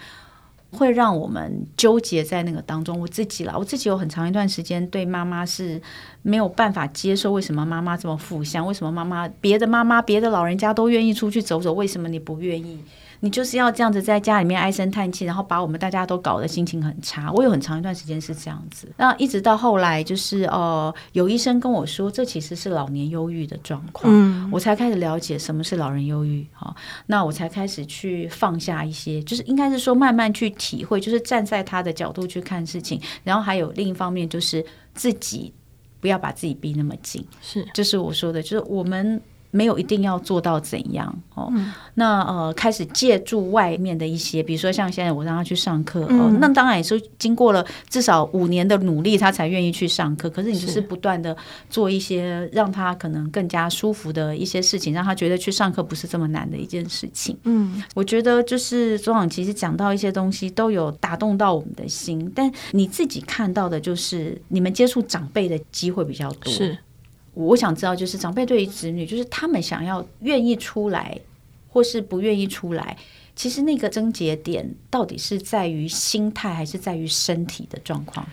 [0.72, 3.00] 会让我们纠结在那个当中。
[3.00, 5.82] 我自己啦，我自己有很长一段时间对妈妈是
[6.22, 8.68] 没有办法接受，为什么妈妈这么负向？
[8.68, 12.78] 为什么妈妈别的妈妈别的老人家都愿意出去走走，为什么你不愿意？
[13.22, 17.32] 你就是要这样子在家里面唉声叹气，然后把我们大家都搞得心情很差。
[17.34, 26.48] 我有很长一段时间是这样子，那一直到后来就是呃，有医生跟我说，这其实是老年忧郁的状况，嗯，我才开始了解什么是老人忧郁。
[26.54, 26.74] 哈，
[27.08, 33.02] 那我才开始去放下一些，就是应该是说慢慢去体会，就是站在他的角度去看事情。
[33.24, 35.54] 然后还有另一方面，就是自己
[36.00, 37.26] 不要把自己逼那么紧。
[37.42, 39.22] 是，就是我说的，就是我们。
[39.52, 41.50] 没有一定要做到怎样哦。
[41.54, 50.30] 嗯、那呃，开始借助外面的一些，比如说像现在我让他去上课、嗯、哦，那当然也是经过了至少五年的努力，他才愿意去上课。
[50.30, 51.36] 可是你就是不断的
[51.70, 57.38] 做一些让他可能更加舒服的一些事情，让他觉得去上课不是这么难的一件事情。
[57.44, 66.52] 嗯，我觉得就是昨晚其实讲到一些东西都有打动到我们的心，但你自己看到的就是你们接触长辈的机会比较多。
[66.52, 66.78] 是。
[67.34, 71.20] 我想知道，就是长辈对于子女，就是他们想要愿意出来，
[71.70, 72.98] 或是不愿意出来，
[73.36, 78.28] 其实那个症结点到底是在于心态，还是在于身体的状况？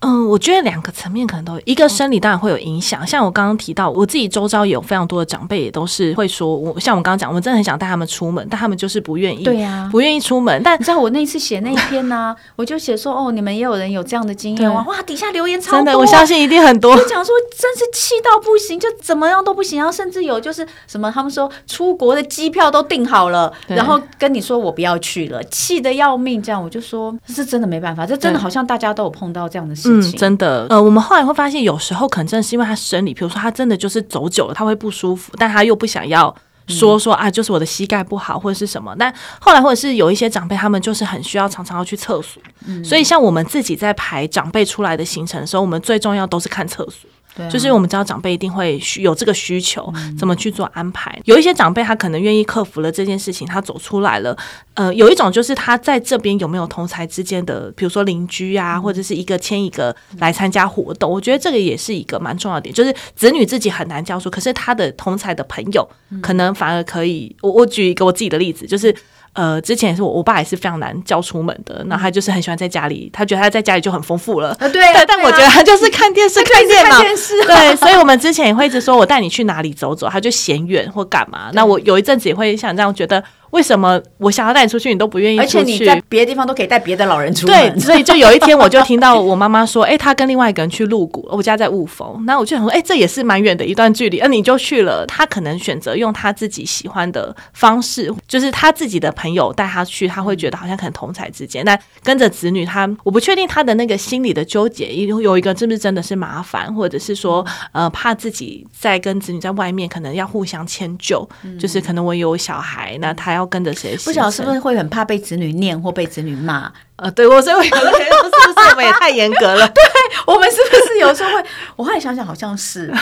[0.00, 3.06] 嗯，我觉得两个层面可能都有，一个生理当然会有影响。
[3.06, 10.62] 像我刚刚提到，我自己周遭也有非常多的长辈，也都是会说，我像我刚刚讲，我们真的很想带他们出门，但他们就是不愿意，对呀，不愿意出门。
[10.62, 16.96] 但你知道我那次写那一篇呢、啊，我就写说，哦，你们也有人有这样的经验哇，哇，底下留言超多，真的，我相信一定很多。
[16.96, 26.40] 就讲说，真是气到不行，就怎么样都不行，然后甚至有就是什么，他们说出国的机票都订好了，然后跟你说我不要去了，气得要命。
[26.40, 30.66] 这样我就说，这是真的没办法，这真的好像大家都有碰到这样的事情，嗯、真的。
[30.68, 36.34] 呃，我们后来会发现，有时候可能真的是因为他生理，比如说他真的就是走久了，他会不舒服，但他又不想要
[36.68, 38.94] 说说啊，就是我的膝盖不好或者是什么。
[38.98, 42.42] 但后来或者是有一些长辈，他们就是很需要常常要去厕所，
[42.84, 47.10] 所以像我们自己在排长辈出来的行程的时候，我们最重要都是看厕所。
[47.40, 51.10] 对啊、就是我们知道长辈一定会有这个需求，怎么去做安排？
[51.16, 54.36] 嗯、有一些长辈他可能愿意克服了这件事情，他走出来了。
[54.74, 61.10] 呃，有一种就是他在这边有没有同才之间的，比如说邻居啊，嗯、或者是一个牵一个来参加活动。
[61.10, 65.88] 我觉得这个也是一个蛮重要的点，就是子女自己很难教书，可是他的同才的朋友
[66.20, 67.34] 可能反而可以。
[67.40, 68.94] 我我举一个我自己的例子，就是。
[69.32, 71.82] 呃，之前也是我，我爸也是非常难教出门的。
[71.86, 74.50] 那他就是很喜欢在家里，他觉得他在家里就很丰富了。
[74.58, 75.04] 啊，对，对。
[75.06, 77.00] 但我觉得他就是看电视、 看电脑。
[77.00, 77.40] 电视。
[77.44, 81.50] 对，所以我们之前也会一直说，我带你去哪里走走，他就嫌远或干嘛。
[81.52, 83.22] 那我有一阵子也会像这样觉得。
[83.50, 85.58] 为什么我想要带你出去，你都不愿意出去？
[85.58, 87.52] 而且你在别的地方都可以带别的老人出去。
[87.52, 101.64] 对， 所以就有一天我就听到我妈妈说：“哎、欸，她跟另外一个人去鹿谷，我家在雾峰。”那我就想说：“哎、欸，这也是蛮远的一段距离。”那你就去了，他可能选择用他自己喜欢的方式，就是他自己的朋友带他去，他会觉得好像可能同才之间。
[101.64, 113.96] 但跟着子女他，我不确定他的那个心理的纠结，有有一个是不是真的是麻烦，或者是说呃怕自己在跟子女在外面可能要互相迁就，就是可能我有小孩，那他要跟着谁？
[113.98, 116.72] 不晓得是不是会很怕被子女念或被子女骂？
[117.02, 119.66] 呃，对我，所以我有时候觉得是不是我们也太严格了？
[119.68, 119.82] 对
[120.26, 121.44] 我们是不是有时候会？
[121.76, 122.92] 我后来想想，好像是。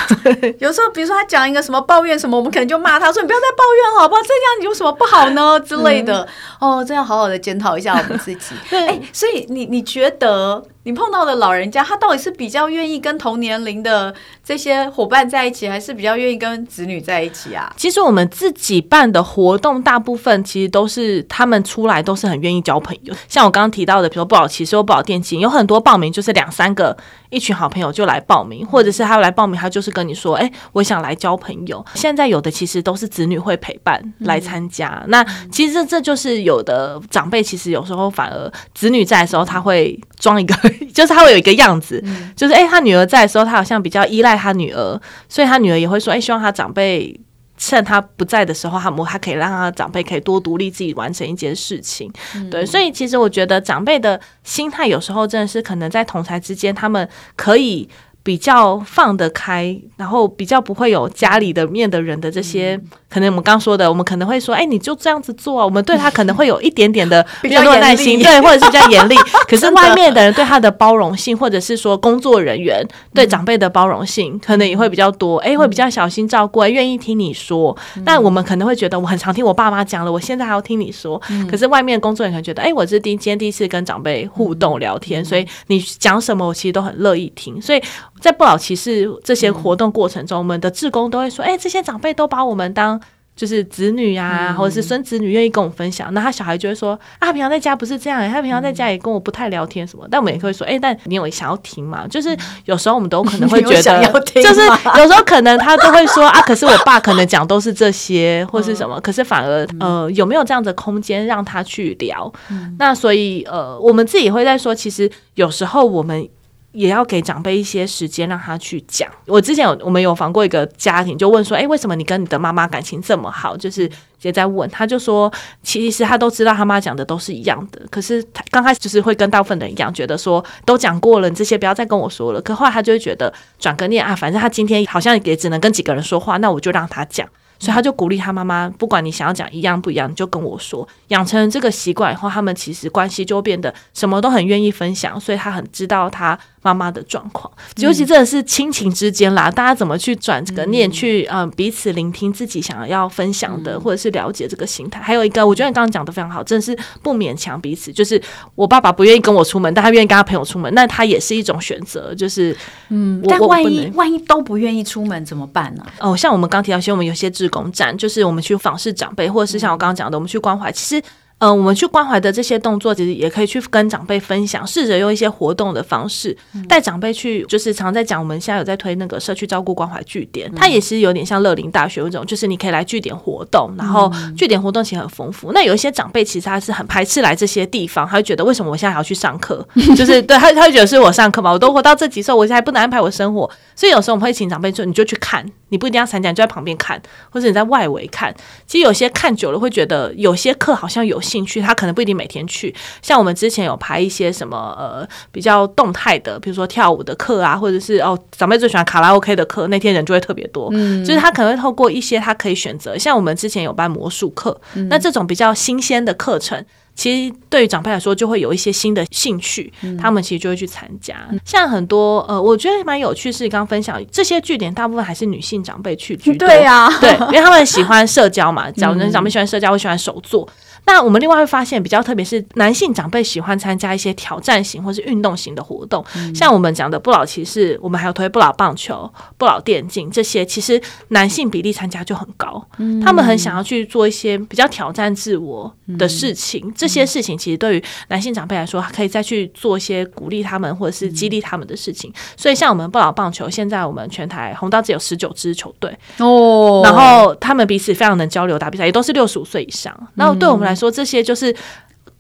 [0.60, 4.22] 有时候，比如说他讲一个什么抱怨什么，我们可能就骂他说：“你不要再抱怨好不好？
[4.22, 6.26] 这样你有什么不好呢？”之类的。
[6.60, 8.54] 哦，这样好好的检讨一下我们自己。
[8.70, 17.72] 哎、欸，所以你你觉得你碰到的老人家，他到底是比较愿意跟同年龄的这些伙伴在一起，还是比较愿意跟子女在一起啊？
[17.76, 23.14] 其实我们自己办的活动，大部分其实都是他们出来都是很愿意交朋友。
[23.28, 26.96] 像我刚刚提到的，比如说不好骑士或不好电竞，有很多报名就是两三个。
[27.30, 34.98] 一群好朋友就来报名，或者是他来报名，他就是跟你说：“哎、欸，我想来交朋友。”现在有的其实都是子女会陪伴来参加。
[35.04, 35.22] 嗯、那
[35.52, 40.54] 其实这这就是有的长辈，其实有时候反而子女在的时候，他会装一个，
[40.94, 44.98] 就是他会有一个样子，嗯、就是哎、欸，他女儿在的时候，他好像比较依赖他女儿，
[45.28, 47.14] 所以他女儿也会说：“哎、欸，希望他长辈。”
[47.58, 57.86] 趁他不在的时候，他们他可以让他的长辈可以多独立自己完成一件事情，嗯、对，所以其实我觉得长辈的心态有时候真的是可能在同侪之间，他们可以。
[58.28, 65.64] 比较放得开，然后比较不会有家里的面的人的这些，嗯、可能我们刚说的，我们可能会说，哎，你就这样子做啊。
[65.64, 69.14] 我们对他可能会有一点点的 比较耐心，对，或者是比较严厉。
[69.48, 75.38] 可是外面的人对他的包容性，或者是说工作人员对长辈的包容性，嗯、可能也会比较多。
[75.38, 77.74] 哎，会比较小心照顾，愿意听你说。
[77.96, 81.18] 嗯、但我们可能会觉得，我很常听我爸妈讲了，我现在还要听你说。
[81.30, 87.62] 嗯、可是外面工作人员觉得，哎，我是第今天第一次跟长辈互动聊天，嗯、所以你讲什么，我其实都很乐意听。
[87.62, 87.82] 所以。
[88.20, 93.00] 在不老骑士这些活动过程中，我们的志工都会说：“哎，这些长辈都把我们当
[93.36, 104.60] 就是子女啊，或者是孙子女，愿意跟我们分享。”那他小孩就会说：“啊，平常在家不是这样，他平常在家也跟我不太聊天什么。”但我们也会说：“哎，但你有想要听吗？”就是有时候我们都可能会觉得， 就是
[104.98, 112.32] 有时候可能他都会说：“啊，可是我爸可能讲都是这些，或是什么。”可是反而呃，有没有这样的空间让他去聊？
[112.78, 116.28] 那所以呃，我们自己会在说，其实有时候我们。
[116.72, 119.08] 也要给长辈一些时间让他去讲。
[119.26, 123.90] 我之前有我们有访过一个家庭，就问说：“哎，为什么你跟你的妈妈感情这么好？”就是
[124.22, 132.42] 也在问，他就说：“其实他都知道他妈讲的都是一样的，可是他刚开始就是会跟大部分人一样，觉得说都讲过了，你这些不要再跟我说了。
[132.42, 137.26] 可后来他就会觉得转个念啊，反正他今天好像也只能跟几个人说话，那我就让他讲。”
[137.60, 140.86] 所以他就鼓励他妈妈，不管你想要讲一样不一样，你就跟我说。
[141.08, 145.18] 养成这个习惯以后，他们其实关系就变得什么都很愿意分享。
[145.18, 155.00] 所以他很知道他妈妈的状况，尤其真的是亲情之间啦，大家怎么去转这个念，去嗯彼此聆听自己想要分享的，或者是了解这个心态。
[155.00, 157.90] 还有一个，我觉得你刚刚讲的非常好，真的是不勉强彼此。
[157.90, 158.20] 就是
[158.54, 162.14] 我爸爸不愿意跟我出门，但他愿意跟他朋友出门，那他也是一种选择。
[162.14, 162.54] 就是
[162.90, 165.86] 嗯，但万一万一都不愿意出门怎么办呢？
[166.00, 171.02] 哦，像我们刚提到，其实我们有些志工站，就是我们去访视长辈，或者是像我刚刚讲的，我们去关怀，其实。
[171.38, 176.36] 嗯、呃，我们去关怀的这些动作，其实也可以去跟长辈分享，试着用一些活动的方式
[176.68, 177.44] 带长辈去。
[177.48, 185.52] 就是常在讲，我们现在有在推那个社区照顾关怀据点，它也是有点像乐龄大学那种，就是你可以来据点活动，然后据点活动其实很丰富。
[185.52, 189.66] 那有一些长辈其实他是很排斥来这些地方，他会觉得为什么我现在还要去上课？
[189.96, 193.48] 就是对他，他会觉得是我上课嘛，我都活到这几岁，我现在还不能安排我生活。
[193.76, 198.34] 所以有时候我们会请长辈说，你就去看，你不一定要参加，你就在旁边看，或者你在外围看。
[198.66, 202.74] 其实有些看久了会觉得有些课好像有兴趣，他可能不一定每天去。
[203.02, 210.70] 像我们之前有排一些什么呃比较动态的，比如说跳舞的课啊，或者是哦长辈最喜欢卡拉 OK 的课，那天人就会特别多。
[210.72, 216.64] 嗯，就是他可能会透过一些他可以选择，像我们之前有办魔术课，嗯，那这种比较新鲜的课程。
[216.94, 221.14] 其实对于长辈来说，就会有一些新的兴趣，嗯、他们其实就会去参加。
[221.44, 226.48] 像很多呃，我觉得蛮有趣，是刚刚分享这些据点，大部分还是女性长辈去居多。
[226.48, 230.48] 对呀，对，因为他们喜欢社交嘛，长长辈喜欢社交，会喜欢手作。
[230.88, 242.66] 那我们另外会发现，比较特别是男性长辈喜欢参加一些挑战型或是运动型的活动，嗯、像我们讲的不老骑士，我们还有推不老棒球、不老电竞这些，其实男性比例参加就很高。
[242.78, 252.10] 嗯、他们很想要去做一些比较挑战自我的事情，嗯、这些事情其实对于男性长辈来说，可以再去做一些鼓励他们或者是激励他们的事情。
[252.10, 259.94] 嗯、所以像我们不老棒球，现在我们全台红道只有十九支球队哦，然后他们彼此非常能交流打比赛，也都是六十五岁以上。
[260.14, 261.54] 然后对我们来说，说这些就是。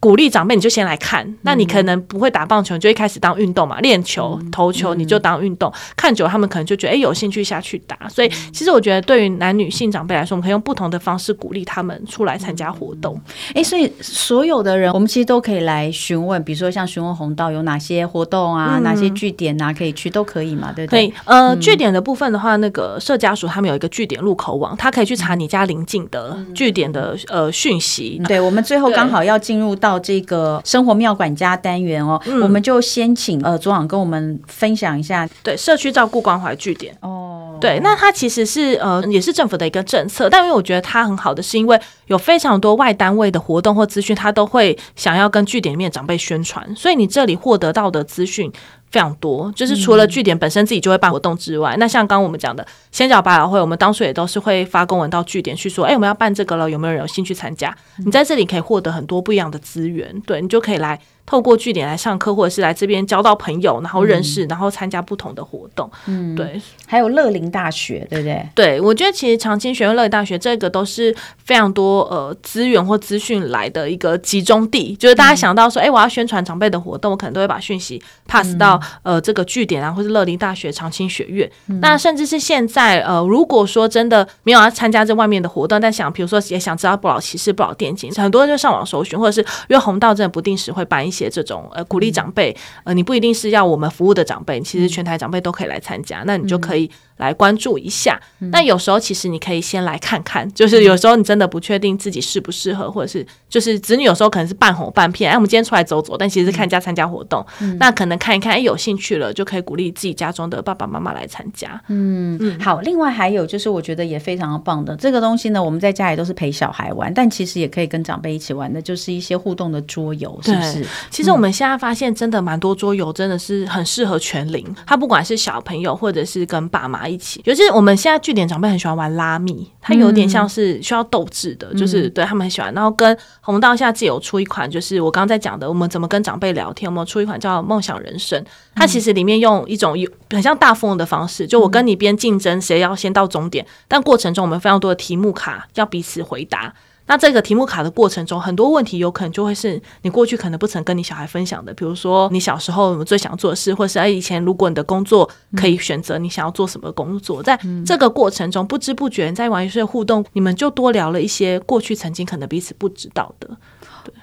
[0.00, 1.26] 鼓励长辈，你就先来看。
[1.42, 5.72] 那你可能不会打棒球，你就一开始当运动嘛，练球、投球，你就当运动。
[5.96, 8.08] 看久了，他们可能就觉得哎，有兴趣下去打。
[8.08, 13.20] 所以，其实我觉得，对于男女性长辈来说，我们可以用不同的方式鼓励他们出来参加活动。
[13.54, 21.12] 哎，所以所有的人，我们其实都可以来询问，比如说像询问红道有哪些活动啊，哪些据点啊可以去，都可以嘛，对不对？
[21.24, 28.22] 呃，据点的部分的话，那个社家属他们有一个据点入口网，他可以去查你家邻近的据点的呃讯息。
[28.28, 29.87] 对，我们最后刚好要进入到。
[29.88, 36.94] 到这个生活妙管家单元哦，嗯、我们就先请呃组长跟我们分享一下，对社区照顾关怀据点。
[37.00, 48.52] 哦，对，那它其实是呃也是政府的一个政策，但因为我觉得它很好的是因为有非常多外单位的活动或资讯，它都会想要跟据点里面长辈宣传，所以你这里获得到的资讯。
[48.90, 57.76] 非常多，就是除了据点本身自己就会办活动之外，嗯、那像刚刚我们讲的仙脚百老汇，我们当初也都是会发公文到据点去说，哎、欸，我们要办这个了，有没有人有兴趣参加？
[57.98, 60.98] 嗯、你在这里可以获得很多不一样的资源，对，你就可以来。
[61.28, 65.90] 透过据点来上课，或者是来这边交到朋友，然后认识，嗯、然后参加不同的活动。
[66.06, 68.48] 嗯，对，还有乐龄大学，对不对？
[68.54, 71.14] 对，我觉得其实长青学院乐龄大学这个都是
[71.44, 74.96] 非常多呃资源或资讯来的一个集中地。
[74.96, 81.50] 就是大家想到说，哎、嗯，我要宣传长辈的活动，我可能都会把讯息 pass 到、嗯、呃这个据点啊，或是乐龄大学长青学院。
[81.66, 91.17] 嗯、那甚至是现在呃，如果说真的没有要参加这外面的活动，但想比如说也想知道不老骑士、不老电竞，很多人就上网搜寻，或者是因为红道真的不定时会办一些。
[91.18, 96.90] 些这种呃鼓励长辈，呃你不一定是要我们服务的长辈，其实全台长辈都可以来参加，那你就可以。
[97.18, 98.18] 来关注一下，
[98.50, 111.80] 那有时候其实你可以先来看看，就是有时候你真的不确定自己适不适合，或者是就是子女有时候可能是半哄半骗，哎，我们今天出来走走，但其实是看家参加活动，嗯、那可能看一看，哎，有兴趣了就可以鼓励自己家中的爸爸妈妈来参加。
[111.88, 120.86] 嗯嗯，好，另外还有就是我觉得也非常棒的这个东西呢，我们在家里都是陪小孩玩，但其实也可以跟长辈一起玩的，就是一些互动的桌游，是不是？
[121.10, 132.72] 其实我们现在发现真的蛮多桌游真的是很适合全龄，他不管是小朋友或者是跟爸妈一起，尤其是我们现在据点长辈很喜欢玩拉密，它有点像是需要斗智的，嗯、就是对他们很喜欢。
[132.74, 138.44] 然后跟红道现在自己有出一款，就是我刚刚在讲的，我们怎么跟长辈聊天，我们出一款叫梦想人生。
[138.74, 146.72] 它其实里面用一种有很像大富翁的方式，就我跟你边竞争谁要先到终点，但过程中我们非常多的题目卡要彼此回答。
[147.08, 163.56] 那这个题目卡的过程中，很多问题有可能就会是你过去可能不曾跟你小孩分享的，比如说你小时候最想做的事，或是哎以前如果你的工作可以选择，你想要做什么工作，在这个过程中不知不觉在玩游戏的互动，你们就多聊了一些过去曾经可能彼此不知道的。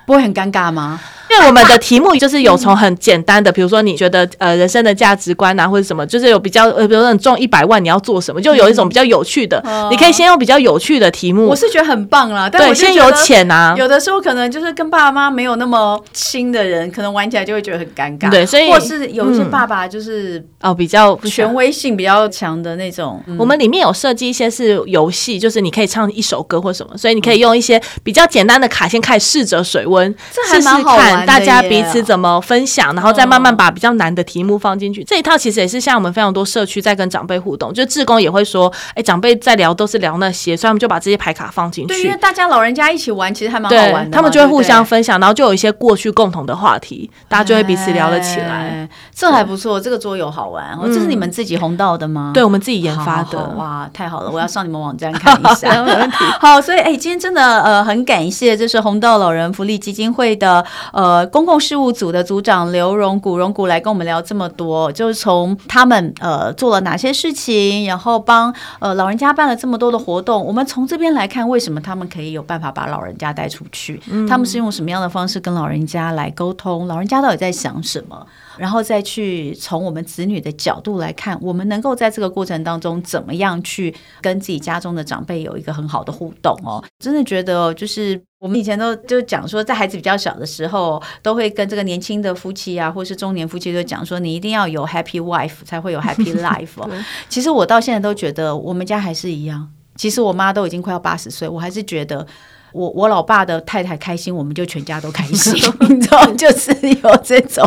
[0.05, 0.99] 不会很尴尬吗？
[1.27, 11.47] 因为我们的题目就是有从很简单的，比如说你觉得呃人生的价值观啊，或者什么，就是有比较呃，比如说你中一百万你要做什么，就有一种比较有趣的，嗯、你可以先用比较有趣的题目。
[11.47, 13.73] 我是觉得很棒啦，但我对，先有浅啊。
[13.75, 18.29] 有的时候可能就是跟爸爸妈妈没有那么亲的人，可能玩起来就会觉得很尴尬。
[18.29, 23.21] 对，所以或是有一些爸爸就是、嗯、哦比较权威性比较强的那种。
[23.25, 29.94] 嗯、我们里面有设计一些是游戏，就是你可以唱一首歌或什么，所以你可以用一些比较简单的卡先开始试着水温。
[30.03, 35.03] 试试看大家彼此怎么分享，然后再慢慢把比较难的题目放进去。
[35.03, 41.93] 这一套其实也是像我们非常多社区在跟长辈互动，就志工也会说，哎，长辈在聊都是聊那些，所以他们就把这些牌卡放进去。
[41.93, 44.15] 对，因为大家老人家一起玩，其实还蛮好玩的。
[44.15, 48.87] 他们就会互相分享，然后就有一些过去共同的话题，大家就会彼此聊了起来。
[49.13, 50.77] 这还不错，这个桌游好玩。
[50.85, 52.31] 这是你们自己红道的吗？
[52.33, 53.37] 对，我们自己研发的。
[53.57, 55.83] 哇，太好了，我要上你们网站 看一下。
[55.83, 56.17] 没问题。
[56.39, 61.05] 好，所以哎，今天真的呃很感谢，就是红道老人福利基金会的呃。
[61.05, 70.43] 呃，公共事务组的组长刘荣古，荣古来跟我们聊这么多，就是从他们呃做了哪些事情，然后帮呃老人家办了这么多的活动。
[70.43, 74.01] 我们从这边来看，为什么他们可以有办法把老人家带出去？
[74.09, 76.87] 嗯、他们是用什么样的方式跟老人家来沟通？
[76.87, 78.25] 老人家到底在想什么？
[78.57, 86.83] 然后再去从我们子女的角度来看，我们能够在这个过程当中怎么样去跟自己家中的长辈有一个很好的互动哦？
[86.99, 88.21] 真的觉得就是。
[88.37, 96.87] 我们以前都就讲说，在孩子比较小的时候，都会跟这个年轻的夫妻啊，或是中年夫妻，就讲说，你一定要有 happy wife 才会有 happy life 哦。
[97.27, 99.67] 其实我到现在都觉得，我们家还是一样。
[99.95, 102.27] 其实我妈都已经快要八十岁，我还是觉得。
[102.71, 105.53] 我我老爸的太太开心，我们就全家都开心，
[105.89, 107.63] 你知道，就是有这种，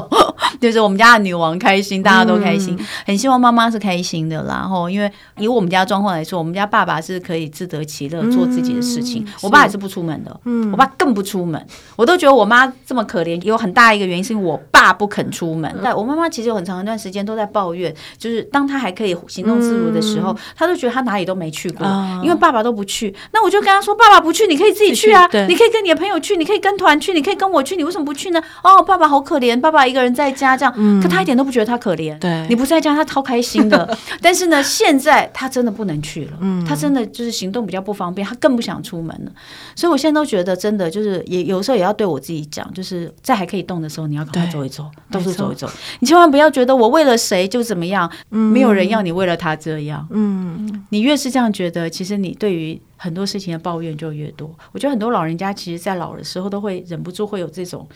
[0.60, 4.56] 就是我们家的女王开心，大家都开心，很希望妈妈是开心的啦。
[4.58, 11.64] 然后，因为以我们家状况来说，我们家爸爸是可以自得其乐做自己的事情，我爸也是不出门的，嗯我爸更不出门。
[11.96, 15.72] 我都觉得我妈这么可怜，有很大一个原因是因为我爸不肯出门。
[15.82, 21.86] 但我妈妈其实有很长一段时间都在抱怨，就是当她还可以行动自如的时候，她都觉得她哪里都没去过，
[22.22, 23.14] 因为爸爸都不去。
[23.32, 28.42] 那我就跟她说：“爸爸不去，你可以自己。”去啊，你可以跟你的朋友去，你可以跟团去，你可以跟我去，你为什么不去呢？
[28.64, 32.18] 哦，爸爸好可怜，爸爸一个人在家这样，嗯、可他一点都不觉得他可怜。
[32.18, 33.96] 对，你不在家，他超开心的。
[34.22, 39.32] 但是呢，现在他真的不能去了，嗯、他真的就是行动比较不方便，他更不想出门了。
[39.74, 45.70] 所以我现在都觉得，真的就是也有时候也要对我自己讲，就是在还可以动的时候，你要赶快走一走，到处走一走。
[46.00, 50.06] 你千万不要觉得我为了谁就怎么样，嗯、没有人要你为了他这样。
[50.10, 52.80] 嗯，你越是这样觉得，其实你对于。
[53.00, 57.86] 很多事情的抱怨就越多，我觉得很多老人家其实，在老的时候都会忍不住会有这种，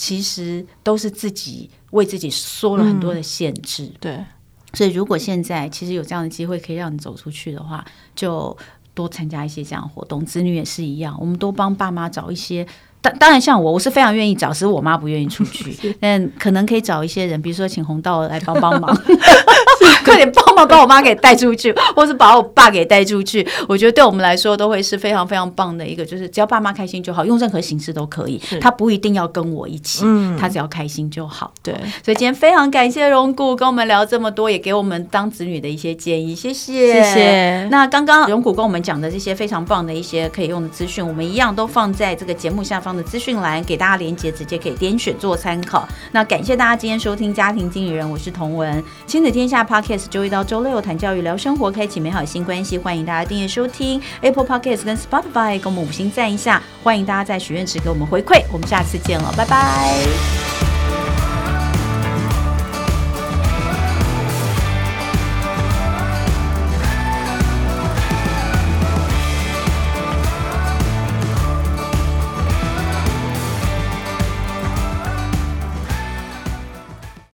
[0.00, 3.84] 其实都是自己为自己说了很多的限制。
[3.84, 4.24] 嗯、对，
[4.72, 7.84] 所以如果现在其实有这样的机会可以让你走出去的话，
[8.16, 8.56] 就
[8.94, 10.24] 多参加一些这样的活动。
[10.24, 12.66] 子女也是一样，我们多帮爸妈找一些。
[13.02, 15.76] 当当然，像我，我是非常愿意找，只是我妈不愿意出去。
[16.00, 18.90] 但可能可以找一些人，比如说请红道来帮帮忙，
[20.04, 23.46] 快点帮忙把我妈给带出去，或是把我爸给带出去。
[23.68, 28.40] 我觉得对我们来说都会是非常非常棒的一个，就是只要爸妈开心就好，用任何形式都可以。
[28.60, 30.04] 他不一定要跟我一起，
[30.38, 31.52] 他只要开心就好。
[31.62, 31.74] 对，
[32.04, 36.92] 所以今天非常感谢荣谷跟我们聊这么多，也给我们当子女的一些建议，谢谢。
[36.92, 37.68] 谢谢。
[37.70, 45.86] 那刚刚荣谷跟我们讲的这些非常棒的一些可以用的资讯，我们一样都放在这个节目下方的资讯栏给大家连接，直接可以点选做参考。
[46.12, 52.76] 那感谢大家今天收听家庭经理人，我是童文，亲子天下 Podcast，周一到周六谈教育、聊生活，开启美好新关系。
[52.76, 56.60] 欢迎大家订阅收听 Apple Podcast 跟 Spotify，给我们五星赞一下。
[56.82, 58.42] 欢迎大家在许愿池给我们回馈。
[58.52, 60.69] 我们下次见了，拜拜。